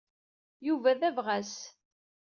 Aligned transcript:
Yuba 0.67 0.91
d 0.99 1.01
abɣas. 1.09 1.53